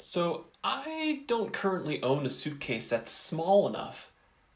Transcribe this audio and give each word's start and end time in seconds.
So, 0.00 0.46
I 0.64 1.22
don't 1.26 1.52
currently 1.52 2.02
own 2.02 2.26
a 2.26 2.30
suitcase 2.30 2.88
that's 2.90 3.12
small 3.12 3.68
enough 3.68 4.10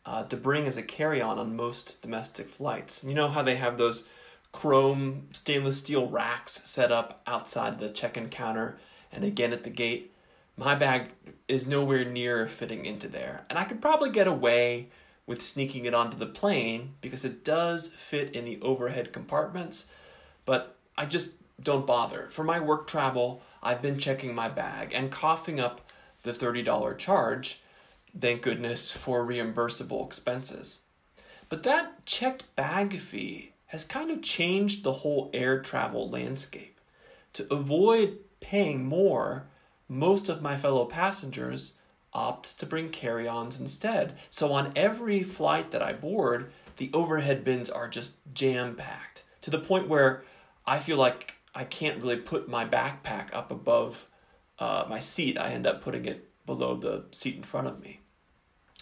uh, 0.06 0.24
to 0.24 0.36
bring 0.36 0.66
as 0.66 0.76
a 0.76 0.82
carry 0.82 1.22
on 1.22 1.56
most 1.56 2.02
domestic 2.02 2.48
flights. 2.48 3.04
You 3.06 3.14
know 3.14 3.28
how 3.28 3.42
they 3.42 3.56
have 3.56 3.78
those 3.78 4.08
chrome 4.52 5.28
stainless 5.32 5.78
steel 5.78 6.08
racks 6.08 6.62
set 6.64 6.92
up 6.92 7.22
outside 7.26 7.78
the 7.78 7.88
check 7.88 8.16
in 8.16 8.28
counter 8.28 8.78
and 9.12 9.24
again 9.24 9.52
at 9.52 9.64
the 9.64 9.70
gate? 9.70 10.12
My 10.56 10.74
bag 10.74 11.10
is 11.48 11.66
nowhere 11.66 12.04
near 12.04 12.46
fitting 12.46 12.86
into 12.86 13.08
there. 13.08 13.44
And 13.50 13.58
I 13.58 13.64
could 13.64 13.82
probably 13.82 14.10
get 14.10 14.26
away 14.26 14.88
with 15.26 15.42
sneaking 15.42 15.84
it 15.84 15.94
onto 15.94 16.16
the 16.16 16.26
plane 16.26 16.94
because 17.00 17.24
it 17.24 17.44
does 17.44 17.88
fit 17.88 18.34
in 18.34 18.44
the 18.44 18.60
overhead 18.60 19.12
compartments, 19.12 19.86
but 20.44 20.76
I 20.96 21.06
just 21.06 21.36
don't 21.62 21.86
bother. 21.86 22.28
For 22.30 22.44
my 22.44 22.60
work 22.60 22.86
travel, 22.86 23.42
I've 23.64 23.80
been 23.80 23.98
checking 23.98 24.34
my 24.34 24.48
bag 24.48 24.92
and 24.94 25.10
coughing 25.10 25.58
up 25.58 25.80
the 26.22 26.32
$30 26.32 26.98
charge, 26.98 27.62
thank 28.18 28.42
goodness 28.42 28.92
for 28.92 29.26
reimbursable 29.26 30.06
expenses. 30.06 30.80
But 31.48 31.62
that 31.62 32.04
checked 32.04 32.54
bag 32.56 32.98
fee 32.98 33.52
has 33.66 33.84
kind 33.84 34.10
of 34.10 34.22
changed 34.22 34.84
the 34.84 34.92
whole 34.92 35.30
air 35.32 35.60
travel 35.60 36.08
landscape. 36.10 36.78
To 37.34 37.52
avoid 37.52 38.18
paying 38.40 38.84
more, 38.84 39.46
most 39.88 40.28
of 40.28 40.42
my 40.42 40.56
fellow 40.56 40.84
passengers 40.84 41.74
opt 42.12 42.58
to 42.60 42.66
bring 42.66 42.90
carry 42.90 43.26
ons 43.26 43.58
instead. 43.58 44.16
So 44.30 44.52
on 44.52 44.72
every 44.76 45.22
flight 45.22 45.70
that 45.72 45.82
I 45.82 45.92
board, 45.92 46.52
the 46.76 46.90
overhead 46.92 47.44
bins 47.44 47.70
are 47.70 47.88
just 47.88 48.16
jam 48.32 48.76
packed 48.76 49.24
to 49.40 49.50
the 49.50 49.58
point 49.58 49.88
where 49.88 50.22
I 50.66 50.78
feel 50.78 50.96
like 50.96 51.34
I 51.54 51.64
can't 51.64 52.02
really 52.02 52.16
put 52.16 52.48
my 52.48 52.64
backpack 52.64 53.28
up 53.32 53.50
above 53.50 54.06
uh, 54.58 54.84
my 54.88 54.98
seat. 54.98 55.38
I 55.38 55.50
end 55.50 55.66
up 55.66 55.82
putting 55.82 56.04
it 56.04 56.30
below 56.46 56.76
the 56.76 57.04
seat 57.10 57.36
in 57.36 57.42
front 57.42 57.68
of 57.68 57.80
me. 57.80 58.00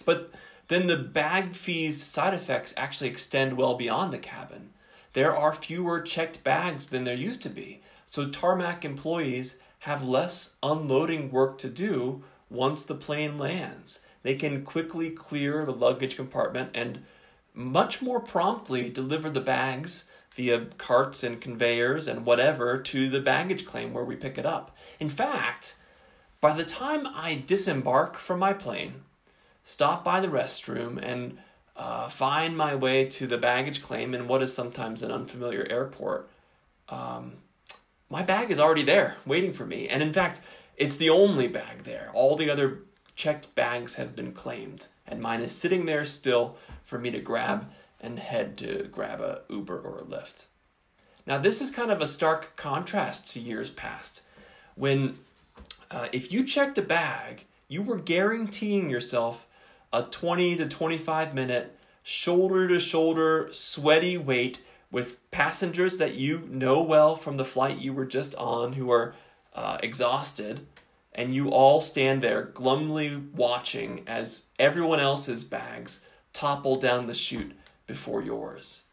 But 0.04 0.32
then 0.68 0.86
the 0.86 0.96
bag 0.96 1.54
fees 1.54 2.02
side 2.02 2.34
effects 2.34 2.72
actually 2.76 3.10
extend 3.10 3.56
well 3.56 3.74
beyond 3.74 4.12
the 4.12 4.18
cabin. 4.18 4.70
There 5.12 5.36
are 5.36 5.52
fewer 5.52 6.00
checked 6.00 6.42
bags 6.42 6.88
than 6.88 7.04
there 7.04 7.14
used 7.14 7.42
to 7.42 7.50
be. 7.50 7.82
So 8.06 8.28
tarmac 8.28 8.84
employees 8.84 9.58
have 9.80 10.06
less 10.06 10.54
unloading 10.62 11.30
work 11.30 11.58
to 11.58 11.68
do 11.68 12.24
once 12.48 12.84
the 12.84 12.94
plane 12.94 13.38
lands. 13.38 14.00
They 14.22 14.34
can 14.34 14.64
quickly 14.64 15.10
clear 15.10 15.64
the 15.64 15.72
luggage 15.72 16.16
compartment 16.16 16.70
and 16.74 17.04
much 17.54 18.00
more 18.00 18.20
promptly 18.20 18.88
deliver 18.88 19.28
the 19.28 19.40
bags 19.40 20.04
via 20.34 20.66
carts 20.78 21.22
and 21.22 21.40
conveyors 21.40 22.08
and 22.08 22.24
whatever 22.24 22.80
to 22.80 23.08
the 23.08 23.20
baggage 23.20 23.66
claim 23.66 23.92
where 23.92 24.04
we 24.04 24.16
pick 24.16 24.38
it 24.38 24.46
up. 24.46 24.76
In 24.98 25.10
fact, 25.10 25.76
by 26.40 26.52
the 26.52 26.64
time 26.64 27.06
I 27.06 27.42
disembark 27.46 28.16
from 28.16 28.38
my 28.38 28.52
plane, 28.52 29.02
stop 29.62 30.04
by 30.04 30.20
the 30.20 30.28
restroom, 30.28 30.98
and 31.02 31.38
uh, 31.76 32.08
find 32.08 32.56
my 32.56 32.74
way 32.74 33.04
to 33.06 33.26
the 33.26 33.38
baggage 33.38 33.82
claim 33.82 34.14
in 34.14 34.28
what 34.28 34.42
is 34.42 34.52
sometimes 34.52 35.02
an 35.02 35.10
unfamiliar 35.10 35.66
airport, 35.70 36.28
um, 36.88 37.34
my 38.10 38.22
bag 38.22 38.50
is 38.50 38.60
already 38.60 38.82
there 38.82 39.16
waiting 39.24 39.52
for 39.52 39.64
me. 39.64 39.88
And 39.88 40.02
in 40.02 40.12
fact, 40.12 40.40
it's 40.76 40.96
the 40.96 41.10
only 41.10 41.48
bag 41.48 41.84
there. 41.84 42.10
All 42.12 42.36
the 42.36 42.50
other 42.50 42.80
checked 43.14 43.54
bags 43.54 43.94
have 43.94 44.16
been 44.16 44.32
claimed, 44.32 44.88
and 45.06 45.20
mine 45.20 45.40
is 45.40 45.52
sitting 45.52 45.86
there 45.86 46.04
still 46.04 46.56
for 46.84 46.98
me 46.98 47.10
to 47.10 47.20
grab 47.20 47.70
and 48.02 48.18
head 48.18 48.56
to 48.58 48.88
grab 48.90 49.20
a 49.20 49.42
Uber 49.48 49.78
or 49.78 50.00
a 50.00 50.02
Lyft. 50.02 50.46
Now, 51.26 51.38
this 51.38 51.60
is 51.60 51.70
kind 51.70 51.90
of 51.90 52.00
a 52.00 52.06
stark 52.06 52.56
contrast 52.56 53.32
to 53.32 53.40
years 53.40 53.70
past 53.70 54.22
when 54.74 55.18
uh, 55.90 56.08
if 56.12 56.32
you 56.32 56.44
checked 56.44 56.78
a 56.78 56.82
bag, 56.82 57.44
you 57.68 57.82
were 57.82 57.98
guaranteeing 57.98 58.90
yourself 58.90 59.46
a 59.92 60.02
20 60.02 60.56
to 60.56 60.66
25 60.66 61.34
minute 61.34 61.78
shoulder 62.02 62.66
to 62.66 62.80
shoulder 62.80 63.48
sweaty 63.52 64.16
wait 64.16 64.62
with 64.90 65.18
passengers 65.30 65.98
that 65.98 66.14
you 66.14 66.46
know 66.50 66.82
well 66.82 67.14
from 67.14 67.36
the 67.36 67.44
flight 67.44 67.78
you 67.78 67.92
were 67.92 68.04
just 68.04 68.34
on 68.34 68.74
who 68.74 68.90
are 68.90 69.14
uh, 69.54 69.78
exhausted, 69.82 70.66
and 71.14 71.34
you 71.34 71.50
all 71.50 71.80
stand 71.80 72.22
there 72.22 72.50
glumly 72.54 73.16
watching 73.34 74.02
as 74.06 74.46
everyone 74.58 75.00
else's 75.00 75.44
bags 75.44 76.04
topple 76.32 76.76
down 76.76 77.06
the 77.06 77.14
chute 77.14 77.52
before 77.92 78.22
yours. 78.22 78.84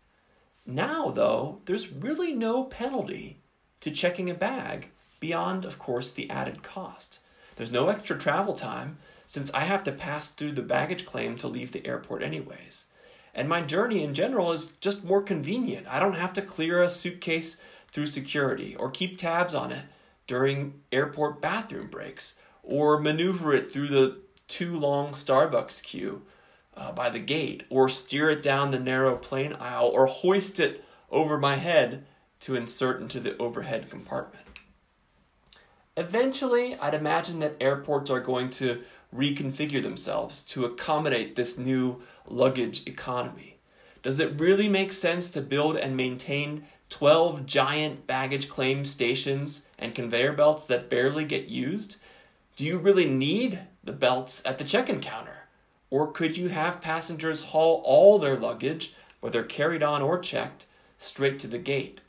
Now, 0.66 1.10
though, 1.10 1.62
there's 1.64 1.90
really 1.90 2.34
no 2.34 2.66
penalty 2.66 3.38
to 3.80 3.92
checking 3.92 4.30
a 4.30 4.34
bag 4.34 4.90
beyond, 5.22 5.64
of 5.64 5.80
course, 5.80 6.12
the 6.12 6.30
added 6.30 6.64
cost. 6.64 7.22
There's 7.56 7.72
no 7.72 7.88
extra 7.88 8.18
travel 8.18 8.52
time 8.52 8.98
since 9.26 9.54
I 9.54 9.62
have 9.62 9.84
to 9.84 9.94
pass 9.94 10.32
through 10.32 10.52
the 10.52 10.62
baggage 10.62 11.06
claim 11.06 11.38
to 11.38 11.48
leave 11.48 11.72
the 11.72 11.88
airport, 11.88 12.22
anyways. 12.22 12.88
And 13.34 13.48
my 13.48 13.62
journey 13.62 14.04
in 14.04 14.14
general 14.14 14.52
is 14.52 14.74
just 14.82 15.06
more 15.06 15.22
convenient. 15.22 15.88
I 15.88 15.98
don't 16.00 16.16
have 16.16 16.34
to 16.34 16.42
clear 16.42 16.82
a 16.82 16.90
suitcase 16.90 17.56
through 17.94 18.08
security 18.08 18.76
or 18.76 18.92
keep 18.92 19.18
tabs 19.18 19.54
on 19.54 19.72
it 19.72 19.86
during 20.28 20.82
airport 20.92 21.42
bathroom 21.42 21.88
breaks 21.88 22.38
or 22.64 23.00
maneuver 23.00 23.54
it 23.54 23.72
through 23.72 23.88
the 23.88 24.18
too 24.50 24.78
long 24.78 25.14
Starbucks 25.14 25.82
queue 25.84 26.24
uh, 26.80 26.92
by 26.94 27.10
the 27.10 27.20
gate 27.20 27.64
or 27.70 27.90
steer 27.90 28.30
it 28.30 28.42
down 28.42 28.72
the 28.72 28.80
narrow 28.80 29.18
plane 29.18 29.54
aisle 29.60 29.92
or 29.94 30.08
hoist 30.08 30.60
it 30.60 30.84
over 31.12 31.38
my 31.38 31.56
head 31.56 32.06
to 32.40 32.56
insert 32.56 33.02
into 33.02 33.20
the 33.20 33.38
overhead 33.38 33.90
compartment. 33.90 34.46
Eventually, 35.98 36.76
I'd 36.80 36.94
imagine 36.94 37.40
that 37.40 37.58
airports 37.60 38.10
are 38.10 38.22
going 38.22 38.50
to 38.52 38.82
reconfigure 39.14 39.84
themselves 39.84 40.44
to 40.46 40.64
accommodate 40.64 41.36
this 41.36 41.58
new 41.58 42.02
luggage 42.26 42.88
economy. 42.88 43.58
Does 44.02 44.20
it 44.22 44.40
really 44.40 44.70
make 44.70 44.94
sense 44.94 45.30
to 45.32 45.42
build 45.42 45.76
and 45.76 45.98
maintain 45.98 46.64
12 46.88 47.46
giant 47.46 48.08
baggage 48.08 48.48
claim 48.48 48.86
stations 48.86 49.66
and 49.78 49.94
conveyor 49.94 50.34
belts 50.34 50.66
that 50.68 50.90
barely 50.90 51.26
get 51.26 51.48
used? 51.48 51.98
Do 52.56 52.66
you 52.66 52.78
really 52.78 53.06
need 53.06 53.60
the 53.84 53.92
belts 53.92 54.42
at 54.46 54.58
the 54.58 54.64
check 54.64 54.90
in 54.90 55.02
counter? 55.02 55.49
Or 55.92 56.12
could 56.12 56.38
you 56.38 56.50
have 56.50 56.82
passengers 56.82 57.46
haul 57.46 57.82
all 57.86 58.20
their 58.20 58.36
luggage, 58.36 58.94
whether 59.20 59.44
carried 59.44 59.84
on 59.84 60.02
or 60.02 60.20
checked, 60.20 60.68
straight 60.98 61.40
to 61.40 61.48
the 61.48 61.58
gate? 61.58 62.02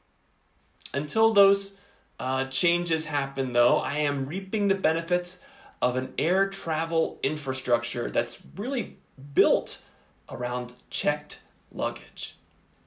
Until 0.93 1.33
those 1.33 1.77
uh, 2.19 2.45
changes 2.47 3.07
happen, 3.07 3.53
though, 3.53 3.79
I 3.79 3.95
am 3.97 4.27
reaping 4.27 4.69
the 4.69 4.75
benefits 4.75 5.41
of 5.81 5.97
an 5.97 6.13
air 6.19 6.49
travel 6.49 7.19
infrastructure 7.23 8.11
that's 8.11 8.43
really 8.57 8.99
built 9.35 9.83
around 10.29 10.75
checked 10.91 11.41
luggage. 11.73 12.37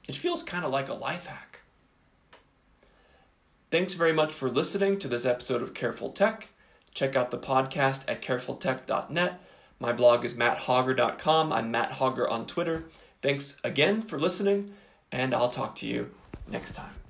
It 0.08 0.14
feels 0.14 0.42
kind 0.42 0.64
of 0.64 0.70
like 0.70 0.88
a 0.88 0.94
life 0.94 1.26
hack. 1.26 1.60
Thanks 3.70 3.94
very 3.94 4.12
much 4.12 4.32
for 4.32 4.48
listening 4.48 4.98
to 5.00 5.08
this 5.08 5.24
episode 5.24 5.62
of 5.62 5.74
Careful 5.74 6.10
Tech. 6.10 6.48
Check 6.92 7.16
out 7.16 7.32
the 7.32 7.38
podcast 7.38 8.04
at 8.06 8.22
carefultech.net. 8.22 9.40
My 9.84 9.92
blog 9.92 10.24
is 10.24 10.32
matthogger.com. 10.32 11.52
I'm 11.52 11.70
Matt 11.70 11.90
Hogger 11.90 12.26
on 12.26 12.46
Twitter. 12.46 12.84
Thanks 13.20 13.58
again 13.62 14.00
for 14.00 14.18
listening, 14.18 14.70
and 15.12 15.34
I'll 15.34 15.50
talk 15.50 15.74
to 15.76 15.86
you 15.86 16.14
next 16.48 16.72
time. 16.72 17.03